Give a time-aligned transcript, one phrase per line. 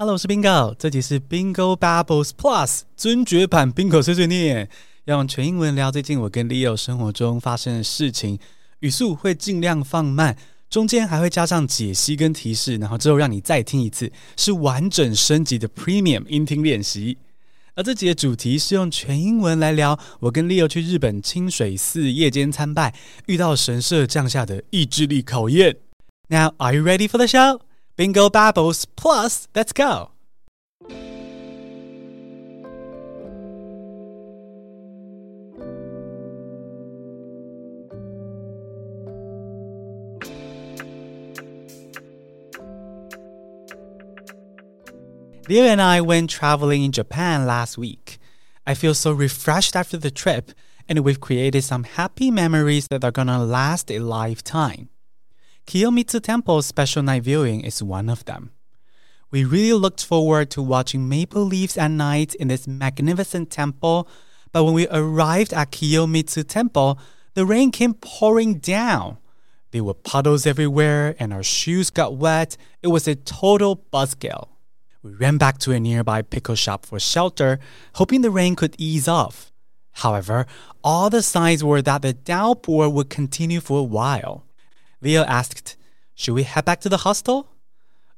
[0.00, 4.66] Hello，我是 Bingo，这集是 Bingo Bubbles Plus 尊爵版 Bingo 碎碎念，
[5.04, 8.38] 要用全英文聊最近我跟 Leo 生活中发生的事情，
[8.78, 10.38] 语速会尽量放慢，
[10.70, 17.18] 中间还会加上解析跟提示，然后之后让你再听一次，是完整升级的 Premium 音听练习。
[17.74, 22.94] 而这集的主题是用全英文来聊我跟 Leo 去日本清水寺夜间参拜，
[23.26, 25.76] 遇到神社降下的意志力考验。
[26.30, 27.60] Now, are you ready for the show?
[28.00, 30.12] Bingo Babbles Plus, let's go!
[45.46, 48.18] Leo and I went traveling in Japan last week.
[48.66, 50.52] I feel so refreshed after the trip,
[50.88, 54.88] and we've created some happy memories that are gonna last a lifetime.
[55.66, 58.50] Kiyomizu Temple's special night viewing is one of them.
[59.30, 64.08] We really looked forward to watching maple leaves at night in this magnificent temple,
[64.52, 66.98] but when we arrived at Kiyomizu Temple,
[67.34, 69.18] the rain came pouring down.
[69.70, 72.56] There were puddles everywhere and our shoes got wet.
[72.82, 74.48] It was a total buzzkill.
[75.02, 77.60] We ran back to a nearby pickle shop for shelter,
[77.94, 79.52] hoping the rain could ease off.
[79.92, 80.46] However,
[80.82, 84.44] all the signs were that the downpour would continue for a while.
[85.00, 85.76] Leo asked,
[86.14, 87.48] Should we head back to the hostel?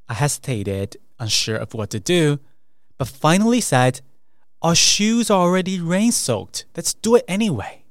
[0.09, 2.41] I hesitated, unsure of what to do,
[2.99, 4.01] but finally said,
[4.61, 6.67] Our shoes are already rain soaked.
[6.77, 7.85] Let's do it anyway.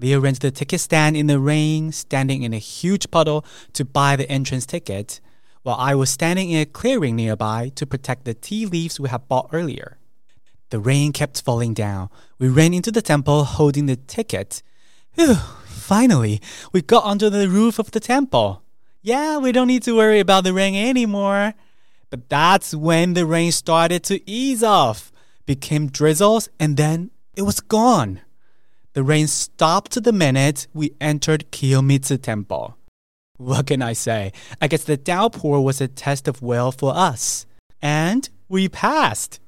[0.00, 3.84] Leo ran to the ticket stand in the rain, standing in a huge puddle to
[3.84, 5.20] buy the entrance ticket,
[5.62, 9.28] while I was standing in a clearing nearby to protect the tea leaves we had
[9.28, 9.98] bought earlier.
[10.70, 12.08] The rain kept falling down.
[12.38, 14.62] We ran into the temple holding the ticket.
[15.14, 15.36] Whew,
[15.82, 16.40] finally,
[16.72, 18.62] we got onto the roof of the temple.
[19.02, 21.54] Yeah, we don't need to worry about the rain anymore.
[22.08, 25.10] But that's when the rain started to ease off,
[25.46, 28.20] became drizzles, and then it was gone.
[28.92, 32.76] The rain stopped the minute we entered Kiyomizu Temple.
[33.38, 34.32] What can I say?
[34.60, 37.46] I guess the downpour was a test of will for us.
[37.80, 39.40] And we passed.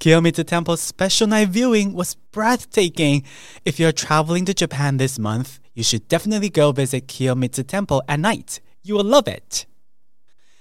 [0.00, 3.22] Kiyomitsu Temple's special night viewing was breathtaking.
[3.64, 8.18] If you're traveling to Japan this month, you should definitely go visit Kiyomitsu Temple at
[8.18, 8.58] night.
[8.82, 9.66] You will love it.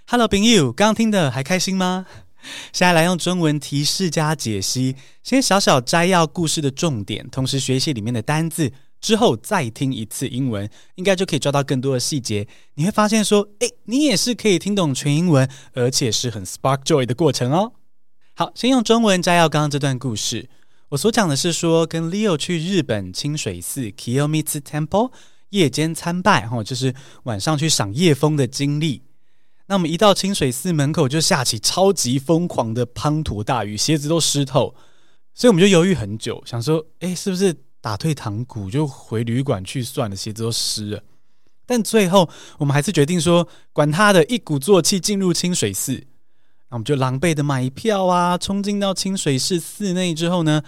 [0.07, 2.05] Hello，朋友，刚听的还开心吗？
[2.71, 8.71] 现在来用中文提示加解析，先小小摘要故事的重点，同时学习里面的单字，
[9.01, 12.47] 之后再听一次英文，应该就可以抓到更多的细节。
[12.75, 17.73] 你会发现说，诶，你也是可以听懂全英文，而且是很 spark joy 的过程哦。
[18.34, 20.48] 好，先用中文摘要刚刚这段故事。
[20.88, 25.12] 我所讲的是说，跟 Leo 去日本清水寺 Kiyomitsu Temple
[25.50, 26.94] 夜间参拜，哈，就是
[27.24, 29.02] 晚上去赏夜风的经历。
[29.66, 34.74] 那我们一到清水寺门口，就下起超级疯狂的滂沱大雨，鞋子都湿透，
[35.34, 41.02] 所以我们就犹豫很久，想说，哎，是不是打退堂鼓，就回旅馆去算了，鞋子都湿了。
[41.66, 46.06] 但最后我们还是决定说，管他的，一鼓作气进入清水寺。
[46.72, 50.62] 那我们就狼狈的买票啊，冲进到清水寺寺内之后呢，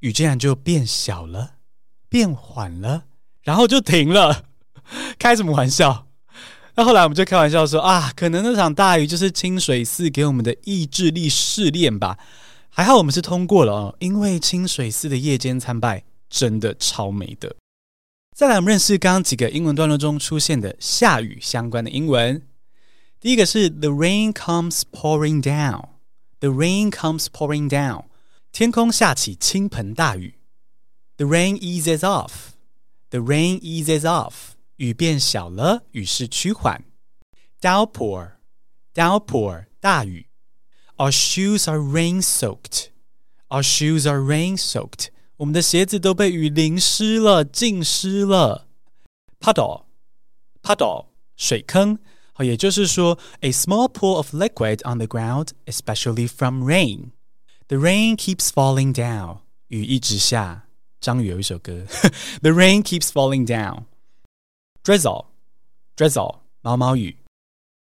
[0.00, 1.52] 雨竟然就变小了，
[2.08, 3.04] 变缓了，
[3.44, 4.46] 然后就停了。
[5.20, 6.08] 开什么玩笑？
[6.74, 12.18] 那后来我们就开玩笑说啊，可能那场大雨就是清水寺给我们的意志力试炼吧。
[12.68, 17.54] 还好我们是通过了哦，因为清水寺的夜间参拜真的超美的。
[18.34, 22.42] 再来，我们认识刚刚几个英文段落中出现的下雨相关的英文。
[23.21, 28.05] 第一个是 The rain comes pouring down。The rain comes pouring down。
[28.51, 30.35] 天空下起倾盆大雨。
[31.17, 34.53] The rain eases off。The rain eases off。
[34.75, 36.83] 雨变小了，雨势趋缓。
[37.59, 39.65] Downpour。Downpour。
[39.79, 40.27] 大雨。
[40.97, 42.87] Our shoes are rain soaked.
[43.49, 45.07] Our shoes are rain soaked.
[45.37, 48.67] 我们的鞋子都被雨淋湿了，浸湿了。
[49.39, 49.85] Puddle,
[50.63, 51.99] puddle，水坑。
[52.33, 57.11] 好，也就是说，a small pool of liquid on the ground, especially from rain.
[57.67, 59.39] The rain keeps falling down.
[59.67, 60.63] 雨一直下。
[60.99, 61.85] 张宇有一首歌，
[62.41, 63.83] The rain keeps falling down.
[64.83, 65.25] Drizzle,
[65.95, 67.17] drizzle，毛毛雨。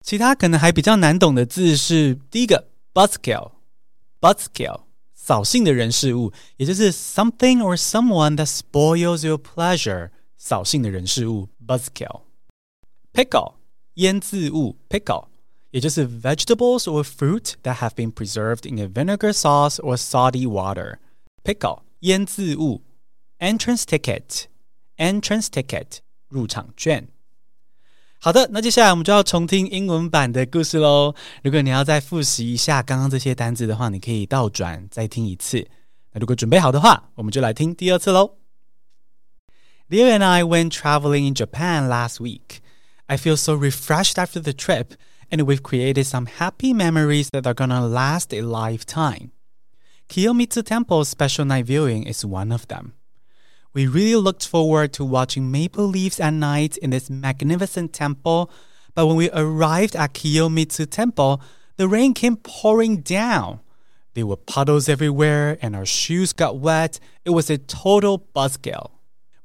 [0.04, 4.82] 其他可能还比较难懂的字是第一个 buzzkill，buzzkill，
[5.14, 13.53] 扫兴的人事物，也就是 something or someone that spoils your pleasure，扫兴的人事物 buzzkill。pickle，
[13.94, 15.26] 腌制物 pickle，
[15.70, 22.82] 也就是 vegetables or fruit that have been preserved in a vinegar sauce or salty water。pickle，腌制物。
[23.38, 27.08] entrance ticket，entrance ticket，入场券。
[28.18, 31.14] 好的，那接下来我们就要重听英文版的故事喽。
[31.42, 35.66] 如果你要再复习一下刚刚这些单词的话，你可以倒转再听一次。
[36.12, 38.36] 那如果准备好的话，我们就来听第二次喽。
[39.88, 42.58] Leo and I went traveling in Japan last week.
[43.07, 44.95] I feel so refreshed after the trip,
[45.29, 49.31] and we've created some happy memories that are gonna last a lifetime.
[50.09, 52.93] Kiyomizu Temple's special night viewing is one of them.
[53.73, 58.49] We really looked forward to watching maple leaves at night in this magnificent temple,
[58.93, 61.41] but when we arrived at Kiyomizu Temple,
[61.75, 63.59] the rain came pouring down.
[64.13, 66.99] There were puddles everywhere and our shoes got wet.
[67.25, 68.91] It was a total buzzkill.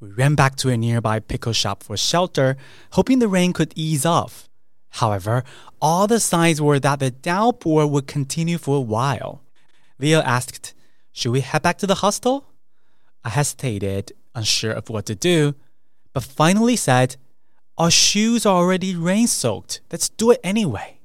[0.01, 2.57] We ran back to a nearby pickle shop for shelter,
[2.93, 4.49] hoping the rain could ease off.
[4.89, 5.45] However,
[5.81, 9.43] all the signs were that the downpour would continue for a while.
[9.99, 10.73] Leo asked,
[11.13, 12.47] Should we head back to the hostel?
[13.23, 15.55] I hesitated unsure of what to do,
[16.15, 17.17] but finally said,
[17.77, 19.83] Our shoes are already rain soaked.
[19.93, 21.01] Let's do it anyway.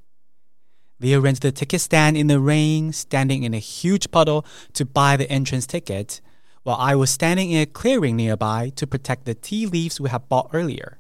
[1.02, 4.86] Leo ran to the ticket stand in the rain, standing in a huge puddle to
[4.86, 6.22] buy the entrance ticket,
[6.66, 10.28] while I was standing in a clearing nearby to protect the tea leaves we had
[10.28, 10.98] bought earlier.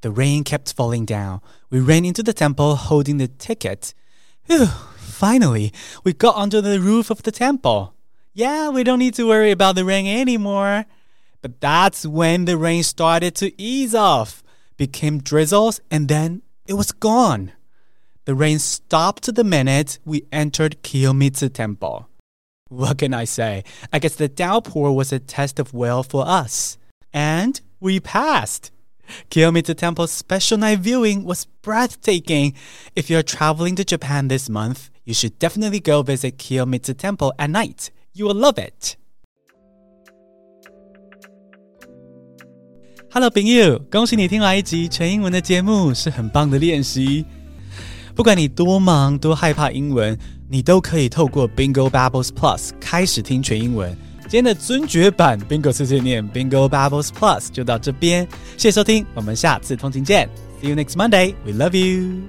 [0.00, 1.42] The rain kept falling down.
[1.68, 3.92] We ran into the temple holding the ticket.
[4.46, 5.70] Whew, finally,
[6.02, 7.92] we got under the roof of the temple.
[8.32, 10.86] Yeah, we don't need to worry about the rain anymore.
[11.42, 14.42] But that's when the rain started to ease off,
[14.78, 17.52] became drizzles, and then it was gone.
[18.24, 22.08] The rain stopped the minute we entered Kiyomizu Temple.
[22.69, 23.63] What can I say?
[23.91, 26.77] I guess the downpour was a test of will for us.
[27.13, 28.71] And we passed.
[29.29, 32.53] Kiyomitsu Temple's special night viewing was breathtaking.
[32.95, 37.49] If you're traveling to Japan this month, you should definitely go visit Kiyomitsu Temple at
[37.49, 37.91] night.
[38.13, 38.95] You will love it.
[43.13, 47.25] Hello，朋友，恭喜你听完一集全英文的节目，是很棒的练习。
[48.16, 50.18] 不管你多忙多害怕英文，
[50.48, 53.94] 你都可以透过 Bingo Babbles Plus 开始听全英文。
[54.22, 58.26] 今天的尊爵版 Bingo 碎碎念 Bingo Babbles Plus 就到这边，
[58.56, 60.26] 谢谢收听，我们下次通勤见
[60.62, 61.34] ，See you next Monday.
[61.44, 62.22] We love you.